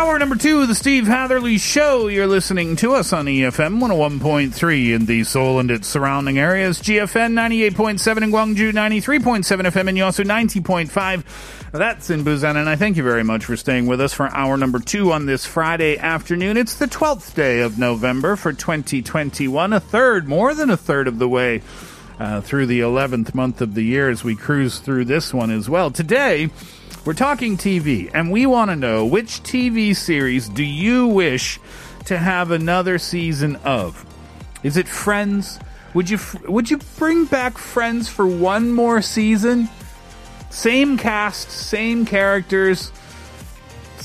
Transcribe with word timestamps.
Hour 0.00 0.18
number 0.18 0.36
two 0.36 0.62
of 0.62 0.68
the 0.68 0.74
Steve 0.74 1.06
Hatherley 1.06 1.58
Show. 1.58 2.06
You're 2.06 2.26
listening 2.26 2.74
to 2.76 2.94
us 2.94 3.12
on 3.12 3.26
EFM 3.26 3.82
101.3 3.82 4.94
in 4.94 5.04
the 5.04 5.24
Seoul 5.24 5.58
and 5.58 5.70
its 5.70 5.88
surrounding 5.88 6.38
areas, 6.38 6.80
GFN 6.80 7.34
98.7 7.34 8.22
in 8.22 8.30
Gwangju, 8.30 8.72
93.7 8.72 9.44
FM 9.44 9.88
in 9.90 9.96
Yosu, 9.96 10.24
90.5. 10.24 11.70
That's 11.72 12.08
in 12.08 12.24
Busan, 12.24 12.56
and 12.56 12.66
I 12.66 12.76
thank 12.76 12.96
you 12.96 13.02
very 13.02 13.22
much 13.22 13.44
for 13.44 13.58
staying 13.58 13.88
with 13.88 14.00
us 14.00 14.14
for 14.14 14.26
hour 14.28 14.56
number 14.56 14.78
two 14.78 15.12
on 15.12 15.26
this 15.26 15.44
Friday 15.44 15.98
afternoon. 15.98 16.56
It's 16.56 16.76
the 16.76 16.86
12th 16.86 17.34
day 17.34 17.60
of 17.60 17.78
November 17.78 18.36
for 18.36 18.54
2021, 18.54 19.74
a 19.74 19.80
third, 19.80 20.26
more 20.26 20.54
than 20.54 20.70
a 20.70 20.78
third 20.78 21.08
of 21.08 21.18
the 21.18 21.28
way 21.28 21.60
uh, 22.20 22.42
through 22.42 22.66
the 22.66 22.80
11th 22.80 23.34
month 23.34 23.62
of 23.62 23.74
the 23.74 23.82
year 23.82 24.10
as 24.10 24.22
we 24.22 24.36
cruise 24.36 24.78
through 24.78 25.06
this 25.06 25.32
one 25.32 25.50
as 25.50 25.70
well. 25.70 25.90
Today, 25.90 26.50
we're 27.06 27.14
talking 27.14 27.56
TV, 27.56 28.10
and 28.12 28.30
we 28.30 28.44
want 28.44 28.70
to 28.70 28.76
know 28.76 29.06
which 29.06 29.42
TV 29.42 29.96
series 29.96 30.48
do 30.48 30.62
you 30.62 31.06
wish 31.06 31.58
to 32.04 32.18
have 32.18 32.50
another 32.50 32.98
season 32.98 33.56
of? 33.56 34.04
Is 34.62 34.76
it 34.76 34.86
Friends? 34.86 35.58
Would 35.94 36.10
you 36.10 36.18
would 36.46 36.70
you 36.70 36.78
bring 36.98 37.24
back 37.24 37.56
Friends 37.56 38.08
for 38.08 38.26
one 38.26 38.70
more 38.70 39.00
season? 39.00 39.70
Same 40.50 40.98
cast, 40.98 41.50
same 41.50 42.04
characters. 42.04 42.92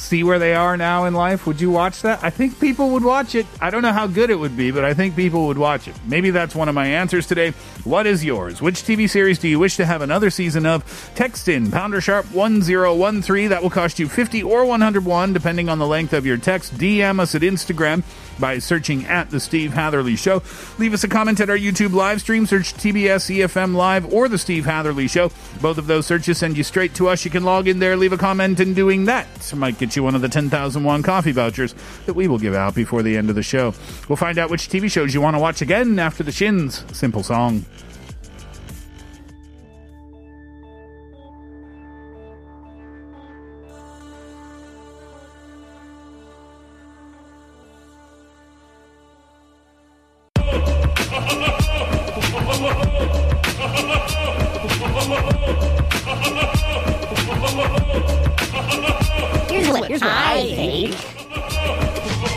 See 0.06 0.24
where 0.24 0.38
they 0.38 0.54
are 0.54 0.78
now 0.78 1.06
in 1.06 1.16
life. 1.16 1.48
Would 1.48 1.60
you 1.60 1.72
watch 1.72 2.04
that? 2.04 2.24
I 2.24 2.30
think 2.30 2.60
people 2.60 2.92
would 2.92 3.04
watch 3.04 3.34
it. 3.34 3.48
I 3.60 3.72
don't 3.72 3.82
know 3.82 3.92
how 3.92 4.06
good 4.06 4.30
it 4.30 4.36
would 4.36 4.56
be, 4.56 4.70
but 4.70 4.86
I 4.86 4.94
think 4.94 5.16
people 5.16 5.48
would 5.48 5.58
watch 5.58 5.88
it. 5.88 5.96
Maybe 6.06 6.30
that's 6.30 6.54
one 6.54 6.70
of 6.70 6.76
my 6.76 6.86
answers 6.86 7.26
today. 7.26 7.54
What 7.86 8.06
is 8.06 8.24
yours? 8.24 8.62
Which 8.62 8.84
TV 8.84 9.10
series 9.10 9.40
do 9.40 9.48
you 9.48 9.58
wish 9.58 9.78
to 9.78 9.86
have 9.86 10.04
another 10.04 10.30
season 10.30 10.68
of? 10.68 11.12
Text 11.16 11.48
in 11.48 11.72
pounder 11.72 12.02
sharp 12.02 12.28
1013. 12.28 13.50
That 13.50 13.64
will 13.64 13.72
cost 13.72 13.98
you 13.98 14.08
50 14.08 14.44
or 14.44 14.64
101 14.66 15.34
depending 15.34 15.70
on 15.70 15.80
the 15.80 15.88
length 15.88 16.14
of 16.14 16.24
your 16.24 16.38
text. 16.38 16.78
DM 16.78 17.20
us 17.20 17.34
at 17.34 17.42
Instagram 17.42 18.04
by 18.40 18.60
searching 18.60 19.06
at 19.06 19.30
The 19.30 19.40
Steve 19.40 19.74
Hatherley 19.74 20.16
Show. 20.16 20.44
Leave 20.78 20.94
us 20.94 21.04
a 21.04 21.08
comment 21.08 21.40
at 21.40 21.50
our 21.50 21.58
YouTube 21.58 21.94
live 21.94 22.22
stream. 22.22 22.46
Search 22.46 22.74
TBS 22.74 23.36
EFM 23.36 23.76
Live 23.76 24.12
or 24.14 24.28
The 24.28 24.38
Steve 24.38 24.66
Hatherley 24.66 25.08
Show. 25.08 25.32
Both 25.62 25.78
of 25.78 25.88
those 25.88 26.06
searches 26.06 26.38
send 26.38 26.58
you 26.58 26.64
straight 26.64 26.94
to 26.96 27.08
us. 27.08 27.26
You 27.26 27.32
can 27.32 27.44
log 27.44 27.68
in 27.68 27.80
there, 27.80 27.98
leave 27.98 28.14
a 28.14 28.18
comment, 28.18 28.60
and 28.60 28.76
doing 28.76 29.06
that 29.06 29.28
might 29.56 29.78
get 29.78 29.96
you 29.96 30.04
one 30.04 30.16
of 30.16 30.22
the 30.22 30.30
10,000 30.30 30.84
won 30.84 31.04
coffee 31.04 31.32
vouchers 31.32 31.76
that 32.06 32.14
we 32.14 32.28
will 32.28 32.38
give 32.38 32.54
out 32.54 32.76
before 32.76 33.04
the 33.04 33.18
end 33.18 33.30
of 33.30 33.36
the 33.36 33.44
show. 33.44 33.74
We'll 34.08 34.16
find 34.16 34.38
out 34.38 34.50
which 34.50 34.70
TV 34.70 34.90
shows 34.90 35.14
you 35.14 35.22
want 35.22 35.36
to 35.36 35.40
watch 35.40 35.62
again 35.62 36.00
after 36.00 36.24
the 36.24 36.32
Shins. 36.32 36.84
Simple 36.92 37.24
song. 37.24 37.66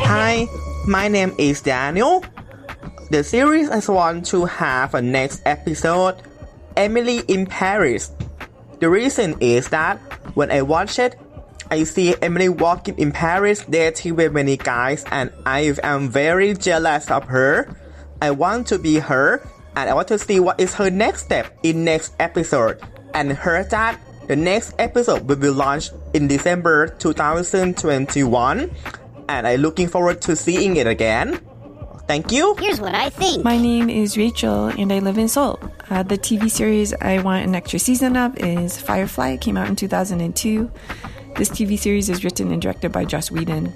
Hi, 0.08 0.48
my 0.86 1.06
name 1.08 1.34
is 1.36 1.60
Daniel. 1.60 2.24
The 3.10 3.22
series 3.22 3.68
I 3.68 3.84
want 3.92 4.24
to 4.32 4.46
have 4.46 4.94
a 4.94 5.02
next 5.02 5.42
episode, 5.44 6.16
Emily 6.78 7.18
in 7.28 7.44
Paris. 7.44 8.10
The 8.80 8.88
reason 8.88 9.36
is 9.40 9.68
that 9.68 9.98
when 10.32 10.50
I 10.50 10.62
watch 10.62 10.98
it, 10.98 11.20
I 11.70 11.84
see 11.84 12.14
Emily 12.22 12.48
walking 12.48 12.96
in 12.96 13.12
Paris 13.12 13.66
dating 13.68 14.16
with 14.16 14.32
many 14.32 14.56
guys 14.56 15.04
and 15.12 15.30
I 15.44 15.74
am 15.82 16.08
very 16.08 16.54
jealous 16.54 17.10
of 17.10 17.24
her. 17.24 17.76
I 18.22 18.30
want 18.30 18.66
to 18.68 18.78
be 18.78 19.00
her 19.00 19.46
and 19.76 19.90
I 19.90 19.92
want 19.92 20.08
to 20.08 20.18
see 20.18 20.40
what 20.40 20.58
is 20.58 20.72
her 20.76 20.88
next 20.88 21.24
step 21.24 21.52
in 21.62 21.84
next 21.84 22.14
episode 22.18 22.80
and 23.12 23.30
heard 23.30 23.68
that 23.72 24.00
the 24.26 24.36
next 24.36 24.74
episode 24.78 25.28
will 25.28 25.36
be 25.36 25.50
launched 25.50 25.92
in 26.14 26.28
December 26.28 26.88
2021 26.96 28.70
and 29.28 29.46
I'm 29.46 29.60
looking 29.60 29.88
forward 29.88 30.20
to 30.22 30.36
seeing 30.36 30.76
it 30.76 30.86
again. 30.86 31.40
Thank 32.06 32.32
you. 32.32 32.54
Here's 32.58 32.80
what 32.80 32.94
I 32.94 33.10
think. 33.10 33.44
My 33.44 33.58
name 33.58 33.90
is 33.90 34.16
Rachel 34.16 34.66
and 34.66 34.90
I 34.90 34.98
live 35.00 35.18
in 35.18 35.28
Seoul. 35.28 35.60
Uh, 35.90 36.02
the 36.02 36.16
TV 36.16 36.50
series 36.50 36.94
I 36.94 37.20
want 37.20 37.44
an 37.44 37.54
extra 37.54 37.78
season 37.78 38.16
of 38.16 38.34
is 38.38 38.80
Firefly. 38.80 39.32
It 39.32 39.42
came 39.42 39.58
out 39.58 39.68
in 39.68 39.76
2002. 39.76 40.70
This 41.36 41.50
TV 41.50 41.78
series 41.78 42.08
is 42.08 42.24
written 42.24 42.50
and 42.50 42.62
directed 42.62 42.92
by 42.92 43.04
Joss 43.04 43.30
Whedon. 43.30 43.72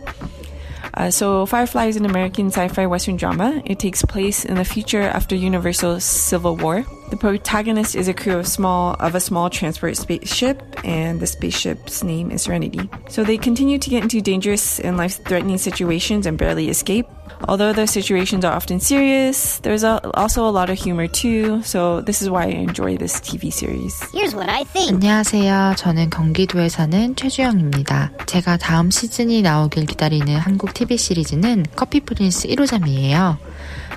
Uh, 0.95 1.11
so, 1.11 1.47
Firefly 1.47 1.87
is 1.87 1.97
an 1.97 2.05
American 2.05 2.49
sci 2.49 2.69
fi 2.69 2.87
Western 2.87 3.17
drama. 3.17 3.63
It 3.65 3.79
takes 3.79 4.05
place 4.05 4.45
in 4.45 4.57
the 4.57 4.65
future 4.65 5.03
after 5.03 5.35
Universal's 5.35 6.05
Civil 6.05 6.57
War. 6.57 6.85
The 7.13 7.19
protagonist 7.19 7.95
is 7.95 8.09
a 8.09 8.15
crew 8.15 8.39
of 8.39 8.47
small 8.47 8.95
of 8.95 9.15
a 9.15 9.21
small 9.21 9.51
transport 9.51 9.99
spaceship, 9.99 10.63
and 10.83 11.21
the 11.21 11.27
spaceship's 11.27 12.03
name 12.03 12.31
is 12.31 12.41
Serenity. 12.41 12.89
So 13.11 13.23
they 13.23 13.37
continue 13.37 13.79
to 13.79 13.91
get 13.91 14.03
into 14.03 14.23
dangerous 14.23 14.81
and 14.81 14.97
life-threatening 14.97 15.59
situations 15.59 16.25
and 16.25 16.39
barely 16.39 16.71
escape. 16.71 17.07
Although 17.49 17.73
those 17.73 17.91
situations 17.91 18.45
are 18.45 18.55
often 18.55 18.79
serious, 18.79 19.59
there's 19.61 19.83
a, 19.85 20.01
also 20.15 20.47
a 20.47 20.53
lot 20.53 20.71
of 20.71 20.79
humor 20.79 21.09
too. 21.09 21.63
So 21.63 22.01
this 22.01 22.23
is 22.23 22.31
why 22.31 22.45
I 22.45 22.55
enjoy 22.63 22.97
this 22.97 23.21
TV 23.21 23.53
series. 23.53 24.01
Here's 24.13 24.35
what 24.35 24.49
I 24.49 24.65
think. 24.65 24.95
안녕하세요. 24.95 25.75
저는 25.77 26.11
경기도에 26.11 26.69
사는 26.69 27.17
최주영입니다. 27.17 28.13
제가 28.27 28.59
다음 28.59 28.91
시즌이 28.91 29.43
나오길 29.43 29.87
기다리는 29.87 30.37
한국 30.37 30.73
TV 30.73 30.97
시리즈는 30.97 31.67
커피 31.75 32.01
프린스 32.01 32.49
1호점이에요. 32.49 33.39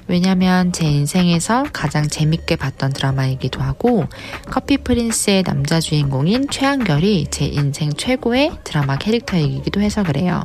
왜냐면 0.07 0.71
제 0.71 0.85
인생에서 0.85 1.65
가장 1.73 2.07
재밌게 2.07 2.57
봤던 2.57 2.93
드라마이기도 2.93 3.61
하고 3.61 4.05
커피 4.47 4.77
프린스의 4.77 5.43
남자 5.43 5.79
주인공인 5.79 6.47
최한결이 6.49 7.27
제 7.31 7.45
인생 7.45 7.91
최고의 7.93 8.51
드라마 8.63 8.97
캐릭터이기도 8.97 9.81
해서 9.81 10.03
그래요. 10.03 10.43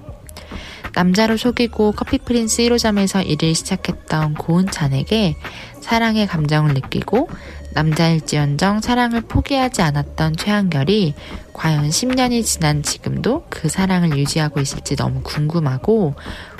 남자로 0.95 1.37
속이고 1.37 1.93
커피 1.93 2.19
프린스 2.19 2.62
1호점에서 2.62 3.27
일을 3.27 3.55
시작했던 3.55 4.34
고은 4.34 4.71
찬에게 4.71 5.37
사랑의 5.81 6.27
감정을 6.27 6.75
느끼고 6.75 7.28
남자일지언정 7.72 8.81
사랑을 8.81 9.21
포기하지 9.22 9.83
않았던 9.83 10.37
최한결이 10.37 11.15
과연 11.53 11.89
10년이 11.89 12.45
지난 12.45 12.83
지금도 12.83 13.45
그 13.48 13.69
사랑을 13.69 14.16
유지하고 14.19 14.60
있을지 14.60 14.97
너무 14.97 15.22
궁금하고 15.22 16.15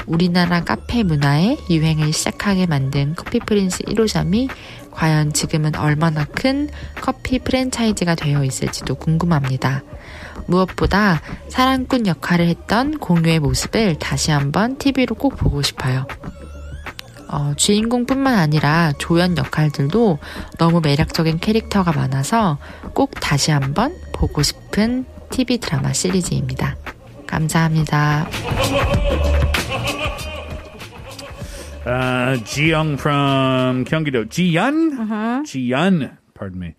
우리나라 0.07 0.63
카페 0.63 1.03
문화에 1.03 1.57
유행을 1.69 2.13
시작하게 2.13 2.67
만든 2.67 3.15
커피 3.17 3.41
프린스 3.41 3.85
1호점이 3.85 4.49
과연 4.91 5.33
지금은 5.33 5.77
얼마나 5.77 6.25
큰 6.25 6.69
커피 7.01 7.39
프랜차이즈가 7.39 8.15
되어 8.15 8.45
있을지도 8.45 8.95
궁금합니다. 8.95 9.83
무엇보다 10.51 11.21
사랑꾼 11.49 12.07
역할을 12.07 12.49
했던 12.49 12.99
공유의 12.99 13.39
모습을 13.39 13.99
다시 13.99 14.31
한번 14.33 14.77
TV로 14.77 15.15
꼭 15.15 15.37
보고 15.37 15.63
싶어요. 15.63 16.07
어, 17.29 17.55
주인공뿐만 17.57 18.35
아니라 18.35 18.93
조연 18.99 19.37
역할들도 19.39 20.19
너무 20.59 20.81
매력적인 20.81 21.39
캐릭터가 21.39 21.93
많아서 21.93 22.59
꼭 22.93 23.13
다시 23.21 23.53
한번 23.53 23.95
보고 24.13 24.43
싶은 24.43 25.05
TV 25.31 25.59
드라마 25.59 25.93
시리즈입니다. 25.93 26.77
감사합니다. 27.29 28.27
Uh, 31.87 32.37
Jiyoung 32.45 32.99
from 32.99 33.85
Gyeonggi-do. 33.85 34.27
Jiyeon? 34.29 34.91
Mhm. 34.99 35.45
Jiyeon, 35.47 36.11
pardon 36.35 36.59
me. 36.61 36.75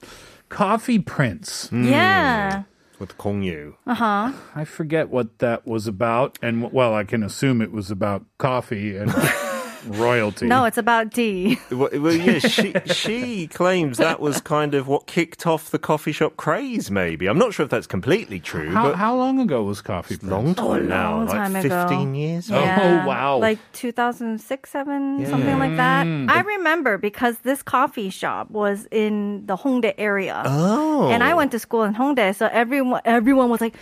Coffee 0.49 0.99
Prince. 0.99 1.69
Yeah. 1.73 2.65
With 3.01 3.17
Kongyu. 3.17 3.73
Uh 3.87 3.95
huh. 3.95 4.31
I 4.53 4.63
forget 4.63 5.09
what 5.09 5.39
that 5.39 5.65
was 5.65 5.87
about, 5.87 6.37
and 6.39 6.71
well, 6.71 6.93
I 6.93 7.03
can 7.03 7.23
assume 7.23 7.59
it 7.59 7.71
was 7.71 7.89
about 7.89 8.23
coffee 8.37 8.95
and 8.95 9.11
royalty. 9.87 10.47
No, 10.47 10.65
it's 10.65 10.77
about 10.77 11.09
D. 11.11 11.57
Well, 11.71 11.89
well, 11.93 12.13
yeah, 12.13 12.39
she 12.39 12.73
she 12.87 13.47
claims 13.47 13.97
that 13.97 14.19
was 14.19 14.41
kind 14.41 14.75
of 14.75 14.87
what 14.87 15.07
kicked 15.07 15.47
off 15.47 15.69
the 15.71 15.79
coffee 15.79 16.11
shop 16.11 16.37
craze. 16.37 16.91
Maybe 16.91 17.27
I'm 17.27 17.37
not 17.37 17.53
sure 17.53 17.63
if 17.63 17.69
that's 17.69 17.87
completely 17.87 18.39
true. 18.39 18.69
How, 18.71 18.83
but 18.89 18.95
how 18.95 19.15
long 19.15 19.39
ago 19.39 19.63
was 19.63 19.81
Coffee 19.81 20.17
Prince? 20.17 20.31
long 20.31 20.55
time 20.55 20.87
now, 20.87 21.17
long 21.17 21.25
like 21.27 21.35
time 21.35 21.55
ago. 21.55 21.87
15 21.87 22.15
years. 22.15 22.49
Yeah. 22.49 23.01
Oh, 23.03 23.07
wow. 23.11 23.37
Like 23.37 23.59
2006, 23.73 24.69
7, 24.69 25.19
Yeah. 25.19 25.29
something 25.29 25.59
like 25.59 25.75
that. 25.77 26.05
Mm. 26.05 26.29
I 26.29 26.41
remember 26.41 26.97
because 26.97 27.37
this 27.39 27.63
coffee 27.63 28.09
shop 28.09 28.51
was 28.51 28.87
in 28.91 29.45
the 29.45 29.55
Hongdae 29.57 29.95
area. 29.97 30.43
Oh. 30.45 31.09
And 31.09 31.23
I 31.23 31.33
went 31.33 31.51
to 31.51 31.59
school 31.59 31.83
in 31.83 31.93
Hongdae, 31.93 32.35
so 32.35 32.47
everyone 32.51 33.01
everyone 33.05 33.49
was 33.49 33.61
like 33.61 33.75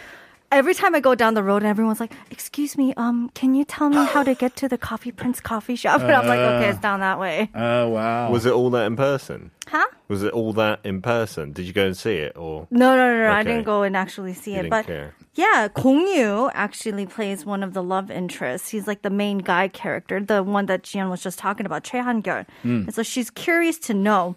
Every 0.52 0.74
time 0.74 0.96
I 0.96 1.00
go 1.00 1.14
down 1.14 1.36
the 1.36 1.44
road 1.44 1.58
and 1.58 1.68
everyone's 1.68 2.00
like, 2.00 2.12
"Excuse 2.32 2.76
me, 2.76 2.92
um, 2.98 3.30
can 3.36 3.54
you 3.54 3.64
tell 3.64 3.88
me 3.90 4.04
how 4.04 4.24
to 4.24 4.34
get 4.34 4.56
to 4.58 4.68
the 4.68 4.80
Coffee 4.80 5.12
Prince 5.12 5.40
coffee 5.40 5.76
shop?" 5.76 6.02
And 6.06 6.12
I'm 6.12 6.28
like, 6.28 6.40
Uh. 6.40 6.54
"Okay, 6.58 6.70
it's 6.70 6.80
down 6.80 7.02
that 7.02 7.20
way." 7.20 7.50
Oh 7.54 7.90
wow. 7.90 8.32
Was 8.32 8.48
it 8.48 8.54
all 8.54 8.72
that 8.72 8.86
in 8.88 8.96
person? 8.96 9.52
Huh? 9.68 9.86
Was 10.08 10.24
it 10.24 10.34
all 10.34 10.52
that 10.54 10.80
in 10.84 11.02
person? 11.04 11.52
Did 11.54 11.68
you 11.68 11.74
go 11.74 11.86
and 11.86 11.96
see 11.96 12.16
it 12.16 12.36
or? 12.36 12.66
No, 12.72 12.96
no, 12.96 13.16
no, 13.16 13.24
no. 13.26 13.32
I 13.32 13.44
didn't 13.44 13.66
go 13.66 13.84
and 13.84 13.96
actually 13.96 14.34
see 14.34 14.54
You 14.54 14.58
it. 14.58 14.62
didn't 14.64 14.72
But 14.72 14.86
care. 14.88 15.14
yeah, 15.36 15.68
Kong 15.68 16.00
Yu 16.08 16.50
actually 16.56 17.06
plays 17.06 17.46
one 17.46 17.62
of 17.62 17.74
the 17.76 17.84
love 17.84 18.10
interests. 18.10 18.70
He's 18.70 18.88
like 18.88 19.04
the 19.04 19.12
main 19.12 19.38
guy 19.38 19.68
character, 19.68 20.20
the 20.20 20.42
one 20.42 20.66
that 20.66 20.82
Jian 20.82 21.12
was 21.12 21.22
just 21.22 21.38
talking 21.38 21.68
about, 21.68 21.84
Choi 21.84 22.02
Han-gyul. 22.02 22.46
Mm. 22.66 22.86
And 22.88 22.94
so 22.96 23.04
she's 23.04 23.30
curious 23.30 23.78
to 23.86 23.94
know 23.94 24.36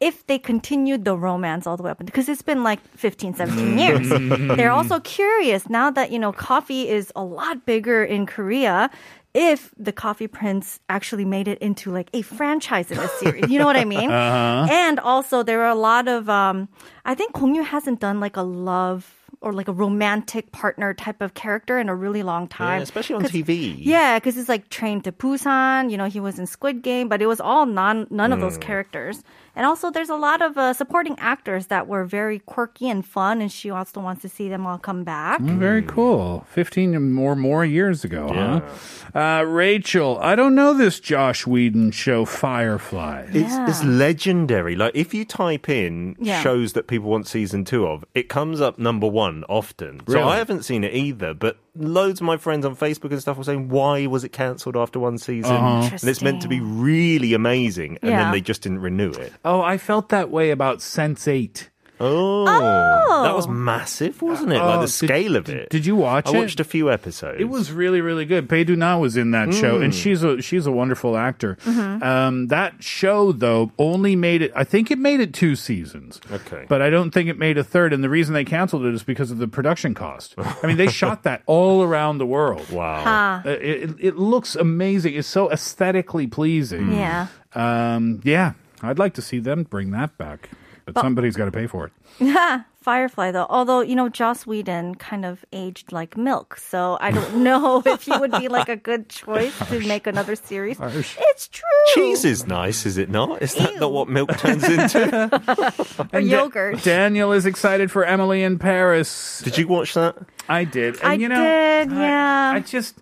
if 0.00 0.26
they 0.26 0.38
continued 0.38 1.04
the 1.04 1.16
romance 1.16 1.66
all 1.66 1.76
the 1.76 1.82
way 1.82 1.90
up 1.90 2.04
because 2.04 2.28
it's 2.28 2.42
been 2.42 2.62
like 2.62 2.80
15 2.96 3.34
17 3.34 3.78
years 3.84 4.08
they're 4.56 4.72
also 4.72 5.00
curious 5.00 5.68
now 5.68 5.90
that 5.90 6.10
you 6.10 6.18
know 6.18 6.32
coffee 6.32 6.88
is 6.88 7.12
a 7.16 7.22
lot 7.24 7.64
bigger 7.64 8.04
in 8.04 8.26
korea 8.26 8.90
if 9.34 9.72
the 9.78 9.92
coffee 9.92 10.26
prince 10.28 10.80
actually 10.88 11.24
made 11.24 11.48
it 11.48 11.58
into 11.58 11.90
like 11.90 12.08
a 12.12 12.22
franchise 12.22 12.90
in 12.90 12.98
a 12.98 13.08
series 13.20 13.48
you 13.50 13.58
know 13.58 13.64
what 13.66 13.76
i 13.76 13.84
mean 13.84 14.10
Uh-huh. 14.24 14.66
and 14.70 14.98
also 15.00 15.42
there 15.42 15.62
are 15.62 15.70
a 15.70 15.74
lot 15.74 16.08
of 16.08 16.28
um 16.28 16.68
i 17.04 17.14
think 17.14 17.32
Kong 17.32 17.54
Yu 17.54 17.62
hasn't 17.62 18.00
done 18.00 18.20
like 18.20 18.36
a 18.36 18.42
love 18.42 19.12
or 19.40 19.52
like 19.52 19.68
a 19.68 19.72
romantic 19.72 20.52
partner 20.52 20.94
type 20.94 21.20
of 21.20 21.34
character 21.34 21.78
in 21.78 21.88
a 21.88 21.94
really 21.94 22.22
long 22.22 22.48
time 22.48 22.78
Yeah, 22.78 22.82
especially 22.82 23.16
on 23.16 23.22
TV. 23.24 23.76
yeah, 23.78 24.18
because 24.18 24.38
it's 24.38 24.48
like 24.48 24.70
Train 24.70 25.02
to 25.02 25.12
Busan. 25.12 25.90
You 25.90 25.98
know, 25.98 26.06
he 26.06 26.18
was 26.18 26.38
in 26.38 26.46
Squid 26.46 26.80
Game, 26.82 27.08
but 27.10 27.20
it 27.20 27.26
was 27.26 27.40
all 27.40 27.66
non 27.66 28.06
none 28.10 28.32
of 28.32 28.40
those 28.40 28.56
Mm. 28.56 28.62
characters. 28.62 29.22
And 29.56 29.64
also, 29.66 29.90
there's 29.90 30.08
a 30.10 30.16
lot 30.16 30.42
of 30.42 30.58
uh, 30.58 30.72
supporting 30.72 31.16
actors 31.18 31.66
that 31.68 31.86
were 31.86 32.04
very 32.04 32.38
quirky 32.40 32.88
and 32.88 33.04
fun, 33.06 33.40
and 33.40 33.50
she 33.52 33.70
also 33.70 34.00
wants 34.00 34.22
to 34.22 34.28
see 34.28 34.48
them 34.48 34.66
all 34.66 34.78
come 34.78 35.04
back. 35.04 35.40
Mm, 35.40 35.58
Very 35.58 35.82
cool. 35.82 36.44
15 36.50 36.94
or 37.18 37.36
more 37.36 37.64
years 37.64 38.04
ago, 38.04 38.28
huh? 38.32 39.18
Uh, 39.18 39.42
Rachel, 39.44 40.18
I 40.20 40.34
don't 40.34 40.54
know 40.56 40.74
this 40.74 40.98
Josh 40.98 41.46
Whedon 41.46 41.92
show, 41.92 42.24
Firefly. 42.24 43.26
It's, 43.32 43.54
it's 43.70 43.84
legendary. 43.84 44.74
Like 44.76 44.92
if 44.94 45.14
you 45.14 45.24
type 45.24 45.68
in 45.68 46.16
Yeah. 46.20 46.42
shows 46.42 46.72
that 46.72 46.86
people 46.86 47.10
want 47.10 47.26
season 47.26 47.64
two 47.64 47.86
of, 47.86 48.04
it 48.14 48.28
comes 48.28 48.60
up 48.60 48.78
number 48.78 49.06
one 49.06 49.44
often. 49.48 50.00
So 50.08 50.22
I 50.24 50.36
haven't 50.38 50.64
seen 50.64 50.82
it 50.84 50.94
either, 50.94 51.34
but 51.34 51.58
loads 51.76 52.20
of 52.20 52.26
my 52.26 52.36
friends 52.36 52.64
on 52.64 52.76
Facebook 52.76 53.10
and 53.10 53.20
stuff 53.20 53.36
were 53.36 53.44
saying, 53.44 53.68
"Why 53.68 54.06
was 54.06 54.24
it 54.24 54.30
cancelled 54.30 54.76
after 54.76 54.98
one 54.98 55.18
season?" 55.18 55.52
Uh-huh. 55.54 55.88
And 55.92 56.04
it's 56.04 56.22
meant 56.22 56.42
to 56.42 56.48
be 56.48 56.60
really 56.60 57.34
amazing, 57.34 57.98
and 58.02 58.10
Yeah. 58.10 58.22
then 58.24 58.32
they 58.32 58.40
just 58.40 58.62
didn't 58.62 58.80
renew 58.80 59.10
it. 59.10 59.32
Oh, 59.44 59.60
I 59.60 59.78
felt 59.78 60.08
that 60.10 60.30
way 60.30 60.50
about 60.50 60.80
Sense 60.82 61.26
8. 61.28 61.70
Oh, 62.00 63.22
that 63.24 63.34
was 63.34 63.46
massive, 63.48 64.20
wasn't 64.20 64.52
it? 64.52 64.56
Oh, 64.60 64.66
like 64.66 64.80
the 64.80 64.86
did- 64.86 64.92
scale 64.92 65.36
of 65.36 65.48
it. 65.48 65.68
Did 65.70 65.86
you 65.86 65.96
watch 65.96 66.26
I 66.28 66.32
it? 66.32 66.38
watched 66.38 66.60
a 66.60 66.64
few 66.64 66.90
episodes. 66.90 67.40
It 67.40 67.44
was 67.48 67.70
really, 67.72 68.00
really 68.00 68.24
good. 68.24 68.48
Bae 68.48 68.64
Doona 68.64 69.00
was 69.00 69.16
in 69.16 69.30
that 69.32 69.54
show, 69.54 69.80
and 69.80 69.92
Mm. 69.92 70.02
she's 70.02 70.22
a 70.22 70.42
she's 70.42 70.66
a 70.66 70.72
wonderful 70.72 71.16
actor. 71.16 71.56
Mhm. 71.64 72.02
Um, 72.02 72.46
that 72.48 72.82
show 72.82 73.32
though 73.32 73.72
only 73.78 74.16
made 74.16 74.42
it. 74.42 74.52
I 74.56 74.64
think 74.64 74.90
it 74.90 74.98
made 74.98 75.20
it 75.20 75.32
two 75.32 75.56
seasons. 75.56 76.20
Okay. 76.32 76.64
but 76.68 76.82
I 76.82 76.90
don't 76.90 77.10
think 77.12 77.28
it 77.28 77.38
made 77.38 77.58
a 77.58 77.64
third. 77.64 77.92
And 77.92 78.02
the 78.02 78.08
reason 78.08 78.34
they 78.34 78.44
canceled 78.44 78.84
it 78.84 78.94
is 78.94 79.02
because 79.02 79.30
of 79.30 79.38
the 79.38 79.48
production 79.48 79.94
cost. 79.94 80.34
I 80.62 80.66
mean, 80.66 80.76
they 80.76 80.86
shot 81.02 81.22
that 81.24 81.42
all 81.46 81.82
around 81.82 82.18
the 82.18 82.26
world. 82.26 82.68
Wow. 82.70 83.02
Huh. 83.04 83.48
Uh, 83.48 83.52
It, 83.52 83.60
it, 83.60 83.90
it 84.00 84.16
looks 84.16 84.56
amazing. 84.56 85.14
It's 85.14 85.28
so 85.28 85.50
aesthetically 85.50 86.26
pleasing. 86.26 86.92
Yeah. 86.92 87.26
Um, 87.54 88.20
yeah. 88.24 88.52
I'd 88.82 88.98
like 88.98 89.14
to 89.14 89.22
see 89.22 89.38
them 89.38 89.62
bring 89.64 89.90
that 89.92 90.16
back, 90.18 90.50
but, 90.84 90.94
But- 90.94 91.00
somebody's 91.02 91.36
got 91.36 91.46
to 91.46 91.50
pay 91.52 91.66
for 91.66 91.86
it. 91.86 91.92
Firefly, 92.84 93.30
though, 93.30 93.46
although 93.48 93.80
you 93.80 93.96
know 93.96 94.10
Joss 94.10 94.46
Whedon 94.46 94.96
kind 94.96 95.24
of 95.24 95.42
aged 95.54 95.90
like 95.90 96.18
milk, 96.18 96.58
so 96.58 96.98
I 97.00 97.12
don't 97.12 97.36
know 97.42 97.82
if 97.86 98.02
he 98.02 98.14
would 98.14 98.30
be 98.32 98.48
like 98.48 98.68
a 98.68 98.76
good 98.76 99.08
choice 99.08 99.58
to 99.70 99.80
make 99.86 100.06
another 100.06 100.36
series. 100.36 100.76
It's 100.78 101.48
true. 101.48 101.62
Cheese 101.94 102.26
is 102.26 102.46
nice, 102.46 102.84
is 102.84 102.98
it 102.98 103.08
not? 103.08 103.40
Is 103.40 103.54
that 103.54 103.80
not 103.80 103.90
what 103.90 104.08
milk 104.10 104.36
turns 104.36 104.64
into? 104.68 105.30
Or 105.98 106.08
And 106.12 106.28
Da- 106.28 106.36
yogurt. 106.42 106.82
Daniel 106.82 107.32
is 107.32 107.46
excited 107.46 107.90
for 107.90 108.04
Emily 108.04 108.42
in 108.42 108.58
Paris. 108.58 109.40
Did 109.42 109.56
you 109.56 109.66
watch 109.66 109.94
that? 109.94 110.16
I 110.46 110.64
did. 110.64 111.00
I 111.02 111.14
And 111.14 111.22
you 111.22 111.28
know, 111.30 111.36
did, 111.42 111.90
I- 111.92 112.00
yeah. 112.00 112.52
I 112.56 112.60
just 112.60 112.96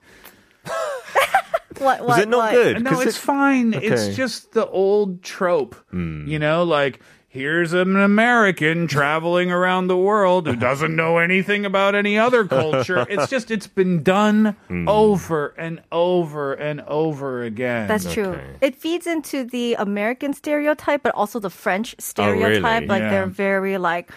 What? 1.79 2.01
Was 2.01 2.09
what, 2.09 2.21
it 2.21 2.29
not 2.29 2.37
what? 2.39 2.53
good? 2.53 2.83
No, 2.85 2.91
'Cause 2.91 3.07
it's 3.07 3.17
it- 3.17 3.21
fine. 3.21 3.75
Okay. 3.75 3.87
It's 3.89 4.15
just 4.17 4.53
the 4.53 4.67
old 4.69 5.23
trope. 5.23 5.75
Hmm. 5.91 6.25
You 6.29 6.39
know, 6.39 6.63
like 6.63 7.01
here's 7.33 7.73
an 7.73 7.97
American 7.97 8.87
traveling 8.87 9.51
around 9.51 9.87
the 9.87 9.97
world 9.97 10.47
who 10.47 10.55
doesn't 10.55 10.95
know 10.95 11.17
anything 11.17 11.65
about 11.65 11.95
any 11.95 12.19
other 12.19 12.45
culture. 12.45 13.07
it's 13.09 13.29
just 13.31 13.51
it's 13.51 13.67
been 13.67 14.03
done 14.03 14.55
Hmm. 14.69 14.87
over 14.87 15.55
and 15.57 15.81
over 15.91 16.53
and 16.53 16.83
over 16.83 17.43
again. 17.43 17.89
That's 17.89 18.13
true. 18.13 18.39
It 18.61 18.77
feeds 18.77 19.07
into 19.07 19.45
the 19.45 19.75
American 19.79 20.35
stereotype, 20.35 21.03
but 21.03 21.15
also 21.15 21.39
the 21.41 21.49
French 21.51 21.95
stereotype. 21.99 22.81
really? 22.81 22.87
Like 22.87 23.01
Yeah. 23.03 23.11
they're 23.11 23.27
very 23.27 23.79
like, 23.79 24.11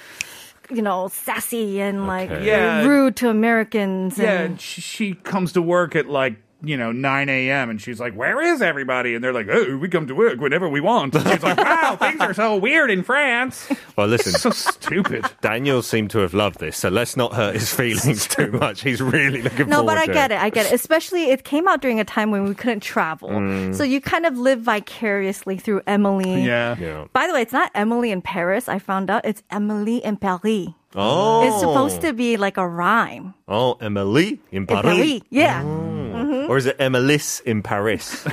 you 0.69 0.81
know, 0.81 1.07
sassy 1.07 1.79
and 1.79 2.07
like 2.07 2.29
Okay. 2.29 2.43
they're 2.43 2.81
Yeah. 2.81 2.85
rude 2.85 3.15
to 3.17 3.29
Americans. 3.29 4.17
Yeah, 4.17 4.31
and- 4.31 4.45
and 4.51 4.61
she, 4.61 4.81
she 4.81 5.13
comes 5.13 5.53
to 5.53 5.61
work 5.61 5.95
at 5.95 6.07
like 6.09 6.35
you 6.67 6.77
know 6.77 6.91
9 6.91 7.29
a.m. 7.29 7.69
and 7.69 7.81
she's 7.81 7.99
like, 7.99 8.13
"Where 8.13 8.41
is 8.41 8.61
everybody?" 8.61 9.15
And 9.15 9.23
they're 9.23 9.33
like, 9.33 9.47
"Oh, 9.49 9.77
we 9.77 9.87
come 9.89 10.07
to 10.07 10.15
work 10.15 10.39
whenever 10.39 10.67
we 10.67 10.81
want." 10.81 11.15
And 11.15 11.27
she's 11.27 11.43
like, 11.43 11.57
"Wow, 11.57 11.95
things 11.99 12.19
are 12.21 12.33
so 12.33 12.55
weird 12.57 12.91
in 12.91 13.03
France." 13.03 13.69
Well, 13.95 14.07
listen. 14.07 14.31
so 14.39 14.49
stupid. 14.51 15.25
Daniel 15.41 15.81
seemed 15.81 16.11
to 16.11 16.19
have 16.19 16.33
loved 16.33 16.59
this, 16.59 16.77
so 16.77 16.89
let's 16.89 17.15
not 17.15 17.33
hurt 17.33 17.55
his 17.55 17.73
feelings 17.73 18.27
too 18.27 18.51
much. 18.51 18.81
He's 18.81 19.01
really 19.01 19.41
looking 19.41 19.69
No, 19.69 19.77
forward 19.77 19.95
but 19.95 19.97
I 19.97 20.05
get 20.07 20.31
it. 20.31 20.39
I 20.39 20.49
get 20.49 20.65
it. 20.67 20.73
Especially 20.73 21.29
it 21.31 21.43
came 21.43 21.67
out 21.67 21.81
during 21.81 21.99
a 21.99 22.05
time 22.05 22.31
when 22.31 22.43
we 22.45 22.55
couldn't 22.55 22.81
travel. 22.81 23.29
Mm. 23.29 23.75
So 23.75 23.83
you 23.83 24.01
kind 24.01 24.25
of 24.25 24.37
live 24.37 24.61
vicariously 24.61 25.57
through 25.57 25.81
Emily. 25.87 26.43
Yeah. 26.43 26.75
Yeah. 26.79 27.05
By 27.13 27.27
the 27.27 27.33
way, 27.33 27.41
it's 27.41 27.53
not 27.53 27.71
Emily 27.75 28.11
in 28.11 28.21
Paris. 28.21 28.67
I 28.69 28.79
found 28.79 29.09
out 29.09 29.25
it's 29.25 29.43
Emily 29.51 29.97
in 29.97 30.17
Paris. 30.17 30.67
Oh. 30.97 31.45
It's 31.47 31.59
supposed 31.59 32.01
to 32.01 32.13
be 32.13 32.37
like 32.37 32.55
a 32.57 32.67
rhyme. 32.67 33.33
Oh, 33.47 33.73
Emily 33.81 34.39
in 34.51 34.63
In 34.63 34.67
Paris. 34.67 34.83
Paris. 34.83 35.21
Yeah. 35.29 35.61
Oh. 35.65 36.04
Mhm. 36.45 36.49
Or 36.49 36.57
is 36.57 36.65
it 36.65 36.77
Emilis 36.79 37.41
in 37.43 37.61
Paris? 37.63 38.23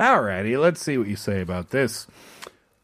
Alrighty, 0.00 0.60
let's 0.60 0.80
see 0.82 0.98
what 0.98 1.06
you 1.08 1.16
say 1.16 1.40
about 1.40 1.70
this. 1.70 2.06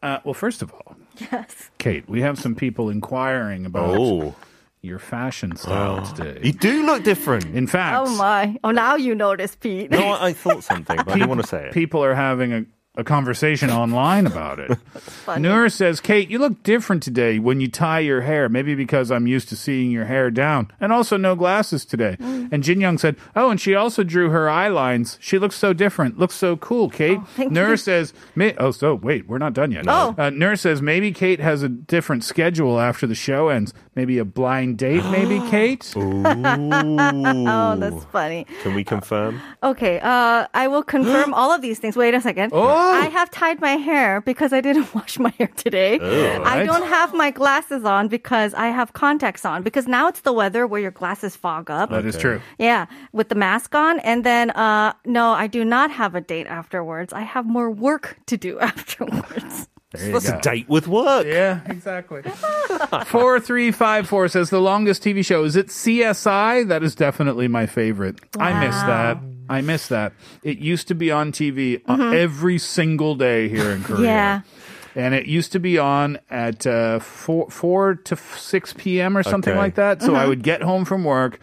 Uh, 0.01 0.19
well, 0.23 0.33
first 0.33 0.61
of 0.61 0.71
all, 0.73 0.95
Yes. 1.31 1.69
Kate, 1.79 2.07
we 2.07 2.21
have 2.21 2.39
some 2.39 2.55
people 2.55 2.89
inquiring 2.89 3.65
about 3.65 3.97
Oh. 3.97 4.35
your 4.81 4.99
fashion 4.99 5.57
style 5.57 6.05
today. 6.13 6.39
you 6.41 6.53
do 6.53 6.85
look 6.85 7.03
different. 7.03 7.43
In 7.53 7.67
fact, 7.67 7.97
Oh 7.99 8.15
my. 8.15 8.55
Oh, 8.63 8.71
now 8.71 8.95
you 8.95 9.13
notice, 9.15 9.53
Pete. 9.57 9.91
no, 9.91 9.99
I, 10.07 10.27
I 10.27 10.33
thought 10.33 10.63
something, 10.63 10.95
but 10.95 11.09
I 11.09 11.13
didn't 11.15 11.27
want 11.27 11.41
to 11.41 11.47
say 11.47 11.65
it. 11.67 11.73
people 11.73 12.01
are 12.05 12.15
having 12.15 12.53
a, 12.53 12.65
a 12.99 13.03
conversation 13.03 13.69
online 13.69 14.27
about 14.27 14.59
it. 14.59 14.77
Noor 15.39 15.69
says, 15.69 16.01
Kate, 16.01 16.29
you 16.29 16.37
look 16.37 16.61
different 16.63 17.01
today 17.01 17.39
when 17.39 17.61
you 17.61 17.69
tie 17.69 17.99
your 17.99 18.21
hair. 18.21 18.49
Maybe 18.49 18.75
because 18.75 19.09
I'm 19.09 19.25
used 19.25 19.47
to 19.49 19.55
seeing 19.55 19.89
your 19.89 20.05
hair 20.05 20.29
down. 20.29 20.69
And 20.81 20.91
also 20.91 21.15
no 21.15 21.35
glasses 21.35 21.85
today. 21.85 22.17
Mm. 22.19 22.49
And 22.51 22.63
Jin 22.63 22.81
Young 22.81 22.97
said, 22.97 23.15
Oh, 23.35 23.49
and 23.49 23.59
she 23.59 23.73
also 23.73 24.03
drew 24.03 24.29
her 24.31 24.49
eye 24.49 24.67
lines. 24.67 25.17
She 25.21 25.39
looks 25.39 25.55
so 25.55 25.71
different. 25.71 26.19
Looks 26.19 26.35
so 26.35 26.57
cool, 26.57 26.89
Kate. 26.89 27.19
thank 27.35 27.51
Noor 27.51 27.77
says, 27.77 28.13
May- 28.35 28.55
Oh, 28.57 28.71
so 28.71 28.95
wait, 28.95 29.27
we're 29.27 29.37
not 29.37 29.53
done 29.53 29.71
yet. 29.71 29.85
No. 29.85 30.13
Uh, 30.17 30.29
Noor 30.29 30.57
says, 30.57 30.81
Maybe 30.81 31.13
Kate 31.13 31.39
has 31.39 31.63
a 31.63 31.69
different 31.69 32.23
schedule 32.25 32.79
after 32.79 33.07
the 33.07 33.15
show 33.15 33.47
ends. 33.47 33.73
Maybe 33.95 34.17
a 34.17 34.25
blind 34.25 34.77
date, 34.77 35.03
maybe, 35.05 35.39
Kate? 35.49 35.93
oh, 35.95 37.75
that's 37.77 38.05
funny. 38.05 38.45
Can 38.61 38.73
we 38.75 38.83
confirm? 38.83 39.41
Okay, 39.63 39.99
uh, 39.99 40.47
I 40.53 40.67
will 40.67 40.83
confirm 40.83 41.33
all 41.39 41.51
of 41.53 41.61
these 41.61 41.79
things. 41.79 41.95
Wait 41.95 42.13
a 42.13 42.21
second. 42.21 42.51
Oh! 42.53 42.88
I 42.89 43.07
have 43.07 43.29
tied 43.31 43.61
my 43.61 43.73
hair 43.77 44.21
because 44.21 44.53
I 44.53 44.61
didn't 44.61 44.93
wash 44.95 45.19
my 45.19 45.31
hair 45.37 45.49
today. 45.55 45.99
Oh, 46.01 46.43
I 46.43 46.59
right. 46.59 46.65
don't 46.65 46.87
have 46.87 47.13
my 47.13 47.31
glasses 47.31 47.83
on 47.85 48.07
because 48.07 48.53
I 48.53 48.67
have 48.67 48.93
contacts 48.93 49.45
on 49.45 49.63
because 49.63 49.87
now 49.87 50.07
it's 50.07 50.21
the 50.21 50.33
weather 50.33 50.67
where 50.67 50.81
your 50.81 50.91
glasses 50.91 51.35
fog 51.35 51.69
up. 51.69 51.89
That 51.89 52.05
is 52.05 52.17
true. 52.17 52.41
Yeah, 52.57 52.85
with 53.11 53.29
the 53.29 53.35
mask 53.35 53.75
on. 53.75 53.99
And 53.99 54.23
then, 54.23 54.51
uh, 54.51 54.93
no, 55.05 55.31
I 55.31 55.47
do 55.47 55.63
not 55.65 55.91
have 55.91 56.15
a 56.15 56.21
date 56.21 56.47
afterwards. 56.47 57.13
I 57.13 57.21
have 57.21 57.45
more 57.45 57.71
work 57.71 58.17
to 58.27 58.37
do 58.37 58.59
afterwards. 58.71 59.67
That's 59.91 60.29
a 60.29 60.39
date 60.39 60.69
with 60.69 60.87
work. 60.87 61.25
Yeah, 61.25 61.61
exactly. 61.65 62.21
4354 63.07 64.27
says 64.27 64.49
the 64.51 64.61
longest 64.61 65.01
TV 65.03 65.25
show. 65.25 65.43
Is 65.43 65.55
it 65.55 65.67
CSI? 65.67 66.67
That 66.67 66.83
is 66.83 66.93
definitely 66.93 67.47
my 67.47 67.65
favorite. 67.65 68.19
I 68.37 68.65
miss 68.65 68.75
that. 68.75 69.17
I 69.49 69.61
miss 69.61 69.87
that. 69.87 70.13
It 70.43 70.59
used 70.59 70.87
to 70.89 70.95
be 70.95 71.11
on 71.11 71.31
TV 71.31 71.81
uh, 71.87 71.95
Mhm. 71.97 72.13
every 72.15 72.57
single 72.59 73.15
day 73.15 73.49
here 73.49 73.71
in 73.71 73.83
Korea. 73.83 74.03
Yeah. 74.05 74.41
And 74.95 75.13
it 75.13 75.25
used 75.27 75.51
to 75.53 75.59
be 75.59 75.77
on 75.77 76.17
at 76.29 76.65
uh, 76.67 76.99
4, 76.99 77.49
4 77.49 77.95
to 77.95 78.15
6 78.15 78.73
p.m. 78.77 79.17
or 79.17 79.23
something 79.23 79.53
Okay. 79.53 79.59
like 79.59 79.75
that. 79.75 80.01
So 80.01 80.13
I 80.15 80.19
Mm-hmm. 80.19 80.29
would 80.29 80.43
get 80.43 80.61
home 80.61 80.85
from 80.85 81.03
work, 81.03 81.39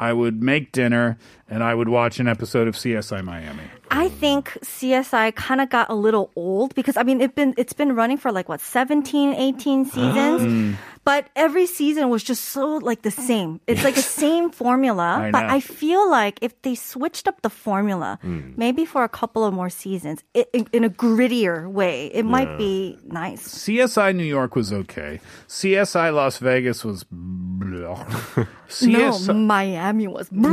I 0.00 0.12
would 0.12 0.42
make 0.42 0.72
dinner, 0.72 1.16
and 1.48 1.62
I 1.62 1.74
would 1.74 1.88
watch 1.88 2.18
an 2.20 2.26
episode 2.28 2.68
of 2.68 2.74
CSI 2.76 3.22
Miami. 3.22 3.64
I 3.90 4.08
think 4.08 4.56
CSI 4.62 5.30
kind 5.36 5.60
of 5.60 5.68
got 5.70 5.90
a 5.90 5.94
little 5.94 6.30
old 6.34 6.74
because 6.74 6.96
I 6.96 7.02
mean 7.02 7.20
it 7.20 7.34
been 7.34 7.52
it's 7.58 7.74
been 7.74 7.94
running 7.94 8.16
for 8.16 8.32
like 8.32 8.48
what 8.48 8.60
17 8.60 9.34
18 9.34 9.84
seasons 9.84 10.40
Mm. 10.42 10.74
But 11.04 11.26
every 11.34 11.66
season 11.66 12.08
was 12.08 12.22
just 12.22 12.44
so 12.44 12.76
like 12.76 13.02
the 13.02 13.14
oh. 13.16 13.22
same. 13.22 13.60
It's 13.66 13.84
like 13.84 13.94
the 13.94 14.02
same 14.02 14.50
formula, 14.50 15.28
I 15.28 15.30
but. 15.30 15.44
I 15.44 15.60
feel 15.60 16.08
like 16.10 16.38
if 16.40 16.60
they 16.62 16.74
switched 16.74 17.26
up 17.28 17.42
the 17.42 17.50
formula 17.50 18.18
mm. 18.24 18.56
maybe 18.56 18.84
for 18.84 19.04
a 19.04 19.08
couple 19.08 19.44
of 19.44 19.52
more 19.52 19.70
seasons 19.70 20.22
it, 20.34 20.48
in, 20.52 20.66
in 20.72 20.84
a 20.84 20.90
grittier 20.90 21.70
way, 21.70 22.06
it 22.06 22.24
might 22.24 22.56
be 22.56 22.98
nice. 23.04 23.46
CSI 23.46 24.14
New 24.14 24.24
York 24.24 24.54
was 24.56 24.72
okay. 24.72 25.20
CSI 25.48 26.14
Las 26.14 26.38
Vegas 26.38 26.84
was. 26.84 27.04
blah. 27.10 28.06
No, 28.80 29.18
Miami 29.34 30.06
was 30.06 30.32
No, 30.32 30.50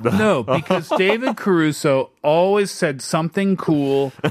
blah. 0.00 0.16
no, 0.16 0.42
because 0.56 0.88
David 0.96 1.36
Caruso 1.36 2.10
always 2.22 2.70
said 2.70 3.02
something 3.02 3.56
cool 3.56 4.12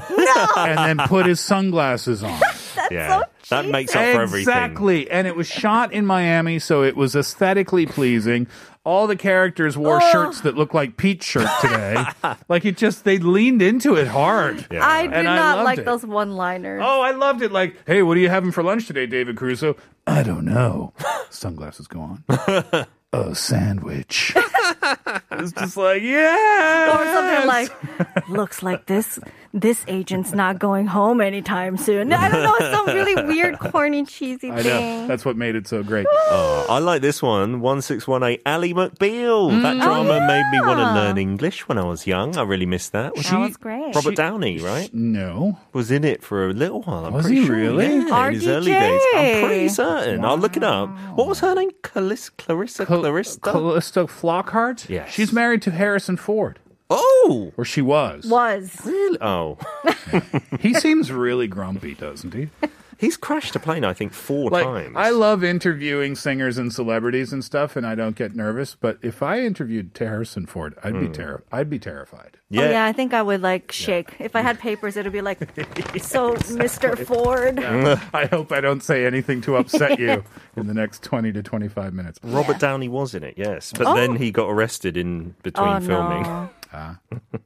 and 0.56 0.78
then 0.78 1.06
put 1.08 1.26
his 1.26 1.38
sunglasses 1.38 2.22
on. 2.22 2.40
Yeah, 2.90 3.22
that 3.50 3.66
makes 3.66 3.94
up 3.94 4.02
for 4.14 4.22
everything. 4.22 4.40
Exactly. 4.40 5.10
And 5.10 5.26
it 5.26 5.36
was 5.36 5.46
shot 5.48 5.92
in 5.92 6.06
Miami, 6.06 6.58
so 6.58 6.82
it 6.82 6.96
was 6.96 7.14
aesthetically 7.16 7.86
pleasing. 7.86 8.46
All 8.84 9.06
the 9.06 9.16
characters 9.16 9.76
wore 9.76 10.00
shirts 10.00 10.40
that 10.42 10.56
look 10.56 10.72
like 10.72 10.96
Pete's 10.96 11.26
shirt 11.26 11.48
today. 11.60 12.02
like 12.48 12.64
it 12.64 12.78
just, 12.78 13.04
they 13.04 13.18
leaned 13.18 13.60
into 13.60 13.94
it 13.96 14.06
hard. 14.06 14.66
I 14.70 15.06
do 15.06 15.12
And 15.12 15.28
I 15.28 15.36
not 15.36 15.56
loved 15.56 15.64
like 15.66 15.78
it. 15.80 15.84
those 15.84 16.06
one-liners. 16.06 16.80
Oh, 16.82 17.02
I 17.02 17.10
loved 17.10 17.42
it. 17.42 17.52
Like, 17.52 17.76
hey, 17.86 18.02
what 18.02 18.16
are 18.16 18.20
you 18.20 18.30
having 18.30 18.50
for 18.50 18.62
lunch 18.62 18.86
today, 18.86 19.04
David 19.06 19.36
Caruso? 19.36 19.76
I 20.06 20.22
don't 20.22 20.46
know. 20.46 20.94
Sunglasses 21.30 21.86
go 21.86 22.00
on. 22.00 22.24
A 23.12 23.34
sandwich. 23.34 24.34
it's 25.32 25.52
just 25.52 25.76
like, 25.76 26.02
yeah. 26.02 26.92
Or 26.94 27.04
something 27.04 27.46
like, 27.46 28.28
looks 28.28 28.62
like 28.62 28.86
this 28.86 29.18
this 29.54 29.82
agent's 29.88 30.32
not 30.32 30.58
going 30.58 30.86
home 30.86 31.22
anytime 31.22 31.78
soon. 31.78 32.12
I 32.12 32.28
don't 32.28 32.42
know, 32.42 32.54
it's 32.60 32.70
some 32.76 32.86
really 32.94 33.14
weird, 33.26 33.58
corny, 33.58 34.04
cheesy 34.04 34.50
I 34.50 34.62
thing. 34.62 35.00
know. 35.02 35.06
That's 35.08 35.24
what 35.24 35.36
made 35.38 35.56
it 35.56 35.66
so 35.66 35.82
great. 35.82 36.06
Oh, 36.10 36.66
I 36.68 36.78
like 36.80 37.00
this 37.00 37.22
one. 37.22 37.60
1618 37.62 38.42
Ally 38.44 38.68
McBeal. 38.72 39.50
Mm. 39.50 39.62
That 39.62 39.76
Oh, 39.76 39.80
drama 39.80 40.20
made 40.26 40.44
me 40.52 40.60
want 40.60 40.78
to 40.80 40.92
learn 40.92 41.16
English 41.16 41.66
when 41.66 41.78
I 41.78 41.84
was 41.84 42.06
young. 42.06 42.36
I 42.36 42.42
really 42.42 42.66
missed 42.66 42.92
that. 42.92 43.14
That 43.16 43.38
was 43.40 43.56
great. 43.56 43.94
Robert 43.94 44.16
Downey, 44.16 44.58
right? 44.58 44.92
No. 44.92 45.58
Was 45.72 45.90
in 45.90 46.04
it 46.04 46.22
for 46.22 46.50
a 46.50 46.52
little 46.52 46.82
while. 46.82 47.06
I'm 47.06 47.14
Was 47.14 47.24
pretty 47.24 47.40
he 47.40 47.46
sure. 47.46 47.56
really? 47.56 47.86
Yeah, 47.86 48.26
in 48.28 48.34
his 48.34 48.46
early 48.46 48.72
days. 48.72 49.00
I'm 49.14 49.44
pretty 49.46 49.68
certain. 49.70 50.24
I'll 50.26 50.36
look 50.36 50.56
it 50.58 50.62
up. 50.62 50.90
What 51.16 51.26
was 51.26 51.40
her 51.40 51.54
name? 51.54 51.70
Calis- 51.82 52.30
Clarissa? 52.36 52.84
Clarissa? 52.84 53.40
Calista 53.40 54.00
Flockhart? 54.04 54.57
Yes. 54.88 55.10
She's 55.10 55.32
married 55.32 55.62
to 55.62 55.70
Harrison 55.70 56.16
Ford. 56.16 56.58
Oh! 56.90 57.52
Or 57.56 57.64
she 57.64 57.82
was. 57.82 58.24
Was. 58.26 58.76
Really? 58.84 59.18
Oh. 59.20 59.58
He 60.60 60.72
seems 60.74 61.12
really 61.12 61.46
grumpy, 61.46 61.94
doesn't 61.94 62.32
he? 62.34 62.48
He's 62.98 63.16
crashed 63.16 63.54
a 63.54 63.60
plane, 63.60 63.84
I 63.84 63.92
think, 63.92 64.12
four 64.12 64.50
Like, 64.50 64.64
times. 64.64 64.94
I 64.96 65.10
love 65.10 65.44
interviewing 65.44 66.16
singers 66.16 66.58
and 66.58 66.72
celebrities 66.72 67.32
and 67.32 67.44
stuff, 67.44 67.76
and 67.76 67.86
I 67.86 67.94
don't 67.94 68.16
get 68.16 68.34
nervous. 68.34 68.74
But 68.74 68.98
if 69.02 69.22
I 69.22 69.40
interviewed 69.40 69.96
Harrison 69.96 70.46
Ford, 70.46 70.74
I'd 70.82 70.94
be 70.94 71.06
Hmm. 71.06 71.12
terri- 71.12 71.42
I'd 71.52 71.70
be 71.70 71.78
terrified. 71.78 72.36
Oh, 72.36 72.40
yeah, 72.64 72.84
I 72.86 72.92
think 72.92 73.14
I 73.14 73.22
would 73.22 73.40
like 73.40 73.70
shake. 73.70 74.16
If 74.18 74.34
I 74.34 74.40
had 74.40 74.58
papers, 74.68 74.96
it 74.96 75.04
would 75.04 75.12
be 75.12 75.20
like, 75.20 75.38
so, 76.02 76.34
Mr. 76.34 76.98
Ford. 77.06 77.60
I 78.12 78.26
hope 78.26 78.50
I 78.50 78.60
don't 78.60 78.82
say 78.82 79.06
anything 79.06 79.42
to 79.42 79.56
upset 79.56 80.00
you 80.00 80.24
in 80.56 80.66
the 80.66 80.74
next 80.74 81.04
20 81.04 81.30
to 81.32 81.42
25 81.42 81.94
minutes. 81.94 82.18
Robert 82.24 82.58
Downey 82.58 82.88
was 82.88 83.14
in 83.14 83.22
it, 83.22 83.34
yes. 83.36 83.72
But 83.76 83.86
Oh. 83.86 83.94
then 83.94 84.16
he 84.16 84.32
got 84.32 84.48
arrested 84.50 84.96
in 84.96 85.36
between 85.44 85.68
Oh, 85.68 85.80
filming. 85.80 86.22
no. 86.24 86.50
Ah. 86.72 86.98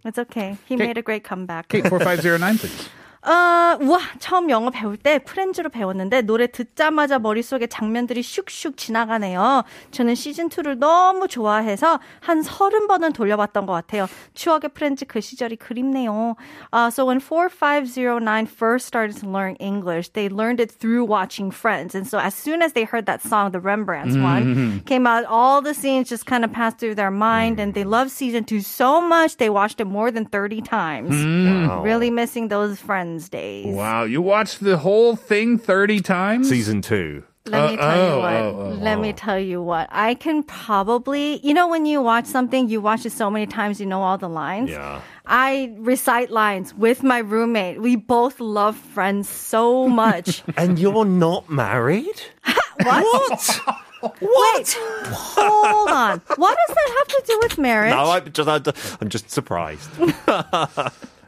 It's 0.05 0.19
okay. 0.19 0.57
He 0.65 0.77
Okay. 0.77 0.87
made 0.87 0.97
a 0.99 1.03
great 1.03 1.25
comeback. 1.25 1.69
Kate 1.69 1.87
4509, 1.87 2.57
please. 2.59 2.89
어, 3.28 3.30
와, 3.30 4.00
처음 4.20 4.50
영어 4.50 4.70
배울 4.70 4.96
때 4.96 5.20
프렌즈로 5.20 5.70
배웠는데 5.70 6.22
노래 6.22 6.48
듣자마자 6.48 7.20
머릿속에 7.20 7.68
장면들이 7.68 8.22
슉슉 8.22 8.78
지나가네요. 8.78 9.64
저는 9.92 10.14
시즌2를 10.14 10.78
너무 10.78 11.28
좋아해서 11.28 12.00
한 12.22 12.42
서른 12.42 12.88
번은 12.88 13.12
돌려봤던 13.12 13.66
것 13.66 13.74
같아요. 13.74 14.08
추억의 14.34 14.70
프렌즈 14.74 15.04
그 15.06 15.20
시절이 15.20 15.58
그립네요. 15.58 16.36
Uh, 16.72 16.88
so 16.90 17.06
when 17.06 17.20
4509 17.20 18.46
first 18.46 18.88
started 18.88 19.20
to 19.20 19.28
learn 19.28 19.56
English, 19.60 20.14
they 20.14 20.30
learned 20.30 20.62
it 20.62 20.72
through 20.72 21.04
watching 21.04 21.52
Friends. 21.52 21.96
And 21.96 22.08
so 22.08 22.20
as 22.20 22.34
soon 22.34 22.62
as 22.62 22.72
they 22.72 22.86
heard 22.86 23.08
that 23.08 23.22
song, 23.22 23.52
the 23.52 23.60
Rembrandts 23.60 24.16
one, 24.16 24.84
came 24.86 25.06
out, 25.06 25.26
all 25.26 25.62
the 25.62 25.74
scenes 25.74 26.08
just 26.08 26.26
kind 26.26 26.46
of 26.46 26.54
passed 26.54 26.78
through 26.78 26.96
their 26.96 27.12
mind 27.12 27.60
and 27.60 27.74
they 27.74 27.84
loved 27.84 28.12
season 28.12 28.46
2 28.46 28.62
so 28.62 29.02
much 29.02 29.36
they 29.36 29.50
watched 29.50 29.82
it 29.82 29.86
more 29.86 30.12
than 30.12 30.24
30 30.26 30.62
times. 30.62 31.12
Wow. 31.12 31.84
Really 31.84 32.10
missing 32.10 32.48
those 32.48 32.80
Friends 32.80 33.11
days. 33.29 33.67
Wow, 33.75 34.05
you 34.05 34.21
watched 34.23 34.61
the 34.61 34.79
whole 34.79 35.17
thing 35.17 35.59
30 35.59 36.01
times? 36.01 36.49
Season 36.49 36.81
two. 36.83 37.25
Let 37.47 37.73
me 37.73 37.77
Uh, 37.77 37.81
tell 37.81 37.97
you 37.97 38.03
oh, 38.13 38.19
what. 38.21 38.33
oh, 38.35 38.61
oh, 38.73 38.79
Let 38.81 39.01
me 39.01 39.13
tell 39.13 39.39
you 39.39 39.61
what. 39.61 39.89
I 39.91 40.15
can 40.15 40.45
probably, 40.45 41.41
you 41.45 41.53
know, 41.55 41.67
when 41.67 41.87
you 41.87 42.01
watch 42.01 42.27
something, 42.27 42.69
you 42.69 42.81
watch 42.81 43.05
it 43.05 43.11
so 43.11 43.31
many 43.31 43.47
times, 43.47 43.81
you 43.81 43.87
know 43.87 44.01
all 44.03 44.17
the 44.17 44.29
lines. 44.29 44.71
Yeah. 44.71 45.01
I 45.27 45.75
recite 45.79 46.31
lines 46.31 46.73
with 46.75 47.03
my 47.03 47.19
roommate. 47.19 47.81
We 47.83 47.97
both 47.97 48.39
love 48.39 48.77
Friends 48.77 49.29
so 49.29 49.89
much. 49.89 50.43
And 50.57 50.79
you're 50.79 51.05
not 51.05 51.51
married? 51.51 52.21
what? 52.85 53.61
Wait, 54.21 54.77
hold 55.07 55.91
on. 55.91 56.21
What 56.37 56.59
does 56.67 56.77
that 56.77 56.95
have 56.99 57.09
to 57.09 57.23
do 57.27 57.39
with 57.43 57.59
marriage? 57.59 57.93
No, 57.93 58.05
I 58.05 58.21
just, 58.21 58.49
I, 58.49 58.97
I'm 59.01 59.09
just 59.09 59.31
surprised. 59.31 59.89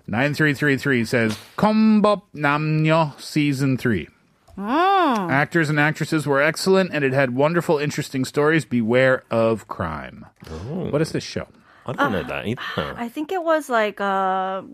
9333 0.07 1.05
says, 1.05 1.39
Kombop 1.57 2.23
Namnyo 2.35 3.19
Season 3.21 3.77
3. 3.77 4.09
Mm. 4.59 5.31
Actors 5.31 5.71
and 5.71 5.81
actresses 5.81 6.27
were 6.27 6.41
excellent, 6.41 6.93
and 6.93 7.05
it 7.05 7.13
had 7.13 7.35
wonderful, 7.35 7.79
interesting 7.79 8.25
stories. 8.25 8.65
Beware 8.65 9.25
of 9.31 9.67
crime. 9.67 10.27
Oh. 10.49 10.91
What 10.91 11.03
is 11.03 11.13
this 11.13 11.25
show? 11.25 11.49
I 11.87 11.93
don't 11.93 12.13
know 12.13 12.21
uh, 12.21 12.29
that 12.29 12.47
either. 12.47 12.95
I 12.97 13.09
think 13.09 13.33
it 13.33 13.43
was 13.43 13.69
like 13.69 14.01
a, 14.01 14.65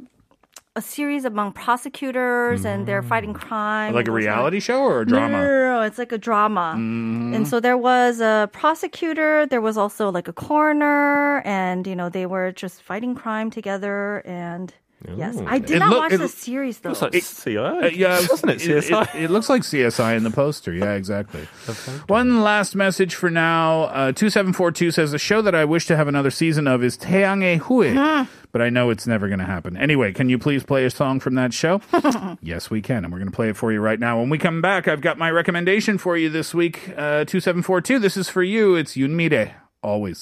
a 0.76 0.82
series 0.82 1.24
among 1.24 1.52
prosecutors 1.52 2.64
and 2.64 2.86
they're 2.86 3.02
fighting 3.02 3.34
mm. 3.34 3.40
crime. 3.40 3.94
Like 3.94 4.06
a 4.06 4.10
It 4.10 4.14
was 4.14 4.24
reality 4.24 4.60
show 4.60 4.80
or 4.80 5.02
a 5.02 5.04
No, 5.06 5.10
drama? 5.10 5.38
No, 5.38 5.44
no, 5.44 5.72
no, 5.74 5.82
it's 5.82 5.98
like 5.98 6.12
a 6.12 6.18
drama. 6.18 6.74
Mm-hmm. 6.76 7.34
And 7.34 7.48
so 7.48 7.58
there 7.58 7.76
was 7.76 8.20
a 8.20 8.48
prosecutor, 8.52 9.46
there 9.46 9.60
was 9.60 9.76
also 9.76 10.10
like 10.10 10.28
a 10.28 10.32
coroner, 10.32 11.40
and 11.44 11.86
you 11.86 11.96
know, 11.96 12.08
they 12.08 12.26
were 12.26 12.52
just 12.52 12.82
fighting 12.82 13.14
crime 13.14 13.50
together. 13.50 14.18
And 14.24 14.72
Yes, 15.16 15.38
I 15.46 15.58
did 15.58 15.76
it 15.76 15.78
not 15.78 15.90
look- 15.90 15.98
watch 16.10 16.18
the 16.18 16.28
series 16.28 16.78
though. 16.78 16.90
Looks 16.90 17.02
like 17.02 17.12
CSI. 17.12 17.84
Uh, 17.84 17.86
yeah, 17.88 18.20
wasn't 18.28 18.52
it 18.52 18.58
CSI? 18.58 19.14
It, 19.14 19.22
it, 19.24 19.30
looks 19.30 19.48
like 19.48 19.62
CSI 19.62 20.16
in 20.16 20.24
the 20.24 20.30
poster. 20.30 20.72
Yeah, 20.72 20.92
exactly. 20.92 21.40
One 22.06 22.42
last 22.42 22.74
message 22.74 23.14
for 23.14 23.30
now. 23.30 23.84
Uh, 23.84 24.12
2742 24.12 24.90
says, 24.90 25.12
The 25.12 25.18
show 25.18 25.40
that 25.42 25.54
I 25.54 25.64
wish 25.64 25.86
to 25.86 25.96
have 25.96 26.06
another 26.08 26.30
season 26.30 26.66
of 26.66 26.84
is 26.84 26.98
Taeang 26.98 27.42
E 27.42 27.56
Hui, 27.56 27.94
but 28.52 28.60
I 28.60 28.68
know 28.68 28.90
it's 28.90 29.06
never 29.06 29.28
going 29.28 29.38
to 29.38 29.46
happen. 29.46 29.76
Anyway, 29.76 30.12
can 30.12 30.28
you 30.28 30.38
please 30.38 30.64
play 30.64 30.84
a 30.84 30.90
song 30.90 31.18
from 31.18 31.34
that 31.36 31.54
show? 31.54 31.80
yes, 32.42 32.70
we 32.70 32.82
can. 32.82 33.04
And 33.04 33.12
we're 33.12 33.20
going 33.20 33.30
to 33.30 33.36
play 33.36 33.48
it 33.48 33.56
for 33.56 33.72
you 33.72 33.80
right 33.80 33.98
now. 33.98 34.20
When 34.20 34.28
we 34.28 34.36
come 34.38 34.60
back, 34.60 34.86
I've 34.86 35.00
got 35.00 35.16
my 35.16 35.30
recommendation 35.30 35.96
for 35.96 36.16
you 36.16 36.28
this 36.28 36.52
week. 36.54 36.90
Uh, 36.90 37.24
2742, 37.24 37.98
this 37.98 38.16
is 38.16 38.28
for 38.28 38.42
you. 38.42 38.74
It's 38.74 38.96
Yoon 38.96 39.10
Mi-rae, 39.10 39.54
always. 39.82 40.18